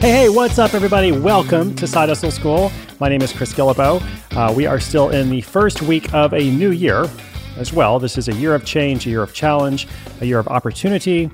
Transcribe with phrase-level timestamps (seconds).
[0.00, 1.12] Hey, hey, what's up, everybody?
[1.12, 2.72] Welcome to Side Hustle School.
[3.00, 4.00] My name is Chris Guillebeau.
[4.34, 7.06] Uh, we are still in the first week of a new year
[7.58, 7.98] as well.
[7.98, 9.86] This is a year of change, a year of challenge,
[10.22, 11.30] a year of opportunity.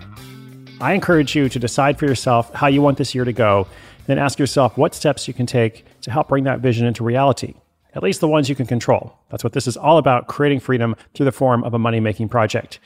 [0.80, 3.68] I encourage you to decide for yourself how you want this year to go,
[4.06, 7.54] then ask yourself what steps you can take to help bring that vision into reality,
[7.94, 9.16] at least the ones you can control.
[9.30, 12.30] That's what this is all about creating freedom through the form of a money making
[12.30, 12.80] project.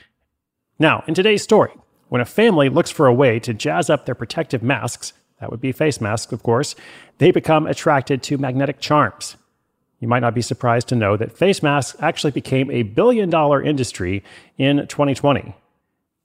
[0.77, 1.71] Now, in today's story,
[2.09, 5.59] when a family looks for a way to jazz up their protective masks, that would
[5.59, 6.75] be face masks, of course,
[7.17, 9.35] they become attracted to magnetic charms.
[9.99, 13.61] You might not be surprised to know that face masks actually became a billion dollar
[13.61, 14.23] industry
[14.57, 15.55] in 2020.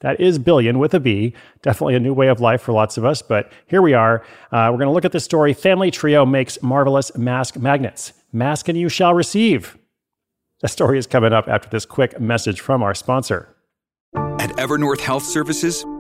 [0.01, 1.35] That is billion with a B.
[1.63, 4.23] Definitely a new way of life for lots of us, but here we are.
[4.53, 8.13] Uh, we're going to look at the story Family Trio makes marvelous mask magnets.
[8.33, 9.79] Mask and you shall receive.
[10.61, 13.55] The story is coming up after this quick message from our sponsor.
[14.15, 15.85] At Evernorth Health Services,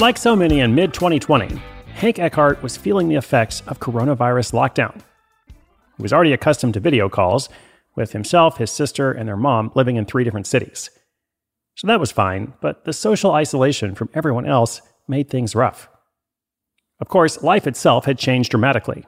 [0.00, 1.56] Like so many in mid 2020,
[1.94, 5.00] Hank Eckhart was feeling the effects of coronavirus lockdown.
[5.96, 7.48] He was already accustomed to video calls,
[7.94, 10.90] with himself, his sister, and their mom living in three different cities.
[11.76, 15.88] So that was fine, but the social isolation from everyone else made things rough.
[17.00, 19.06] Of course, life itself had changed dramatically.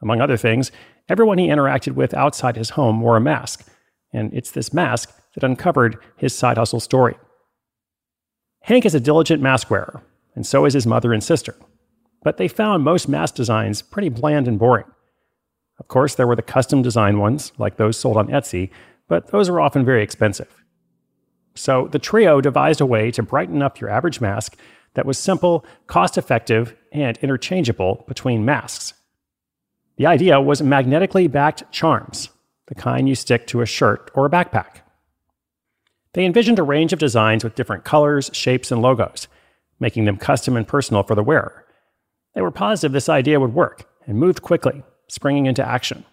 [0.00, 0.72] Among other things,
[1.10, 3.68] everyone he interacted with outside his home wore a mask,
[4.14, 7.16] and it's this mask that uncovered his side hustle story.
[8.62, 10.02] Hank is a diligent mask wearer,
[10.34, 11.54] and so is his mother and sister.
[12.22, 14.86] But they found most mask designs pretty bland and boring.
[15.78, 18.70] Of course, there were the custom design ones, like those sold on Etsy,
[19.08, 20.62] but those were often very expensive.
[21.54, 24.56] So the trio devised a way to brighten up your average mask
[24.94, 28.94] that was simple, cost effective, and interchangeable between masks.
[29.96, 32.30] The idea was magnetically backed charms,
[32.68, 34.80] the kind you stick to a shirt or a backpack.
[36.14, 39.28] They envisioned a range of designs with different colors, shapes, and logos,
[39.82, 41.66] making them custom and personal for the wearer.
[42.34, 46.04] They were positive this idea would work and moved quickly, springing into action.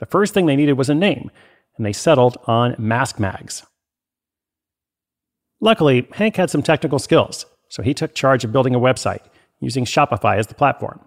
[0.00, 1.30] The first thing they needed was a name,
[1.76, 3.64] and they settled on Mask Mags.
[5.60, 9.22] Luckily, Hank had some technical skills, so he took charge of building a website
[9.60, 11.00] using Shopify as the platform.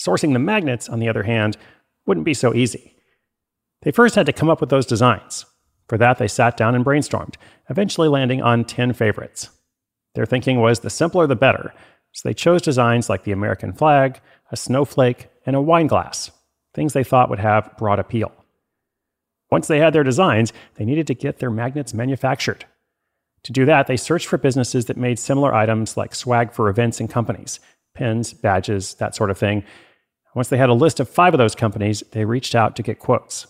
[0.00, 1.56] Sourcing the magnets, on the other hand,
[2.04, 2.96] wouldn't be so easy.
[3.82, 5.46] They first had to come up with those designs.
[5.88, 7.36] For that, they sat down and brainstormed,
[7.70, 9.50] eventually landing on 10 favorites.
[10.14, 11.72] Their thinking was the simpler the better,
[12.12, 14.20] so they chose designs like the American flag,
[14.50, 16.30] a snowflake, and a wine glass,
[16.74, 18.32] things they thought would have broad appeal.
[19.50, 22.64] Once they had their designs, they needed to get their magnets manufactured.
[23.44, 27.00] To do that, they searched for businesses that made similar items like swag for events
[27.00, 27.60] and companies
[27.94, 29.62] pins, badges, that sort of thing.
[30.34, 32.98] Once they had a list of five of those companies, they reached out to get
[32.98, 33.46] quotes.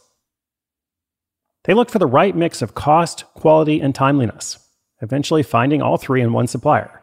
[1.62, 4.58] They looked for the right mix of cost, quality, and timeliness
[5.02, 7.02] eventually finding all three in one supplier.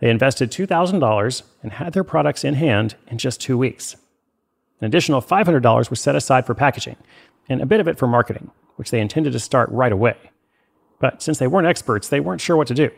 [0.00, 3.96] They invested $2,000 and had their products in hand in just two weeks.
[4.80, 6.96] An additional $500 was set aside for packaging,
[7.48, 10.16] and a bit of it for marketing, which they intended to start right away.
[11.00, 12.90] But since they weren't experts, they weren't sure what to do.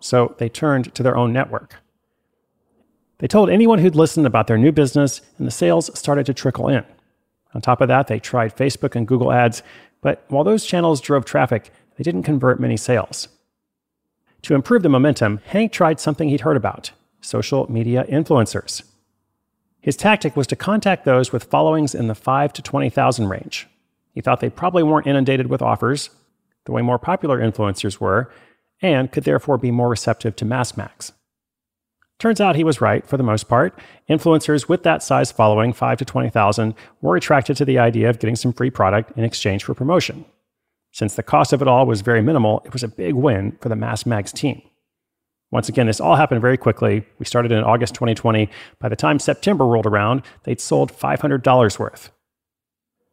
[0.00, 1.76] so they turned to their own network.
[3.18, 6.68] They told anyone who'd listened about their new business, and the sales started to trickle
[6.68, 6.84] in.
[7.54, 9.62] On top of that, they tried Facebook and Google ads,
[10.02, 13.28] but while those channels drove traffic, they didn't convert many sales.
[14.42, 18.82] To improve the momentum, Hank tried something he'd heard about social media influencers.
[19.80, 23.66] His tactic was to contact those with followings in the 5 to 20,000 range.
[24.12, 26.10] He thought they probably weren't inundated with offers,
[26.64, 28.30] the way more popular influencers were,
[28.80, 31.12] and could therefore be more receptive to Mask Mags.
[32.18, 33.78] Turns out he was right for the most part.
[34.08, 38.36] Influencers with that size following, 5 to 20,000, were attracted to the idea of getting
[38.36, 40.24] some free product in exchange for promotion.
[40.94, 43.68] Since the cost of it all was very minimal, it was a big win for
[43.68, 44.62] the Mask Mags team.
[45.50, 47.04] Once again, this all happened very quickly.
[47.18, 48.48] We started in August 2020.
[48.78, 52.12] By the time September rolled around, they'd sold $500 worth.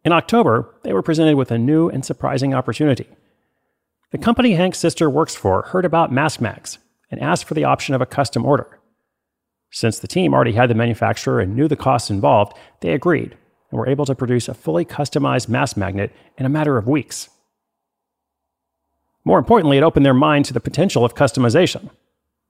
[0.05, 3.07] In October, they were presented with a new and surprising opportunity.
[4.11, 6.77] The company Hank's sister works for heard about Mask Mags
[7.09, 8.79] and asked for the option of a custom order.
[9.71, 13.35] Since the team already had the manufacturer and knew the costs involved, they agreed
[13.71, 17.29] and were able to produce a fully customized mass magnet in a matter of weeks.
[19.23, 21.89] More importantly, it opened their mind to the potential of customization.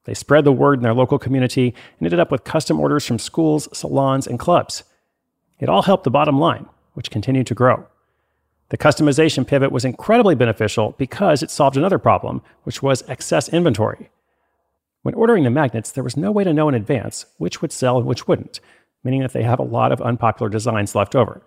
[0.05, 3.19] They spread the word in their local community and ended up with custom orders from
[3.19, 4.83] schools, salons, and clubs.
[5.59, 7.85] It all helped the bottom line, which continued to grow.
[8.69, 14.09] The customization pivot was incredibly beneficial because it solved another problem, which was excess inventory.
[15.03, 17.97] When ordering the magnets, there was no way to know in advance which would sell
[17.97, 18.59] and which wouldn't,
[19.03, 21.41] meaning that they have a lot of unpopular designs left over.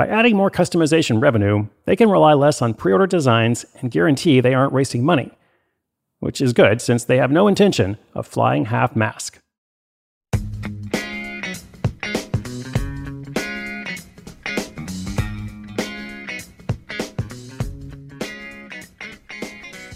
[0.00, 4.40] By adding more customization revenue, they can rely less on pre order designs and guarantee
[4.40, 5.30] they aren't wasting money,
[6.20, 9.38] which is good since they have no intention of flying half mask.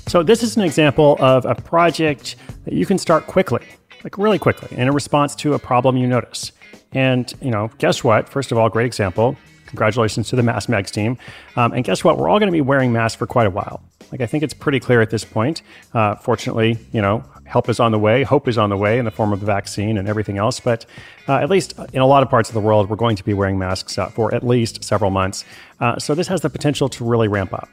[0.07, 2.37] So, this is an example of a project
[2.67, 3.65] that you can start quickly,
[4.05, 6.53] like really quickly, in a response to a problem you notice.
[6.93, 8.29] And, you know, guess what?
[8.29, 9.39] First of all, great example.
[9.75, 11.19] Congratulations to the Mask Mags team.
[11.57, 12.17] Um, and guess what?
[12.17, 13.83] We're all going to be wearing masks for quite a while.
[14.13, 15.63] Like, I think it's pretty clear at this point.
[15.93, 19.05] Uh, fortunately, you know, help is on the way, hope is on the way in
[19.05, 20.61] the form of the vaccine and everything else.
[20.61, 20.87] But
[21.27, 23.35] uh, at least in a lot of parts of the world, we're going to be
[23.35, 25.45] wearing masks uh, for at least several months.
[25.81, 27.69] Uh, so this has the potential to really ramp up.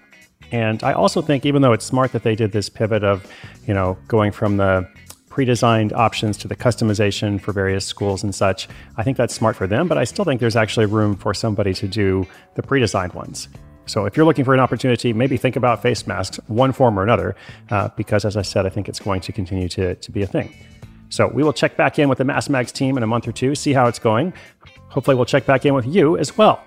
[0.51, 3.31] And I also think, even though it's smart that they did this pivot of,
[3.67, 4.89] you know, going from the
[5.31, 8.67] pre-designed options to the customization for various schools and such,
[8.97, 9.87] I think that's smart for them.
[9.87, 13.47] But I still think there's actually room for somebody to do the pre-designed ones.
[13.85, 17.03] So if you're looking for an opportunity, maybe think about face masks, one form or
[17.03, 17.35] another,
[17.69, 20.27] uh, because as I said, I think it's going to continue to, to be a
[20.27, 20.53] thing.
[21.09, 23.31] So we will check back in with the Mask Mags team in a month or
[23.31, 24.33] two, see how it's going.
[24.89, 26.63] Hopefully, we'll check back in with you as well.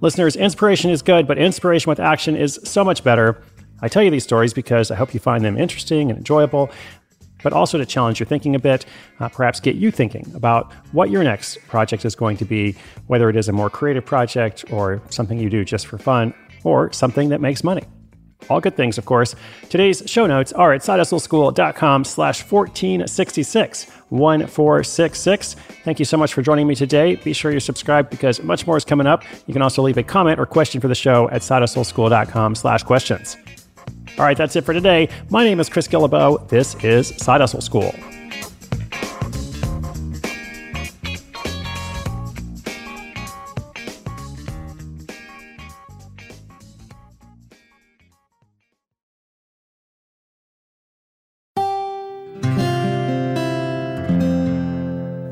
[0.00, 3.42] Listeners, inspiration is good, but inspiration with action is so much better.
[3.80, 6.70] I tell you these stories because I hope you find them interesting and enjoyable,
[7.42, 8.86] but also to challenge your thinking a bit,
[9.20, 12.74] uh, perhaps get you thinking about what your next project is going to be,
[13.06, 16.34] whether it is a more creative project or something you do just for fun
[16.64, 17.82] or something that makes money.
[18.48, 19.34] All good things, of course.
[19.70, 25.54] Today's show notes are at sidehustleschool.com slash 1466, 1466.
[25.84, 27.16] Thank you so much for joining me today.
[27.16, 29.24] Be sure you're subscribed because much more is coming up.
[29.46, 33.36] You can also leave a comment or question for the show at sidehustleschool.com slash questions.
[34.18, 35.10] All right, that's it for today.
[35.28, 36.48] My name is Chris Guillebeau.
[36.48, 37.94] This is Side Hustle School.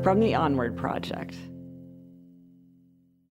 [0.03, 1.35] from the Onward Project.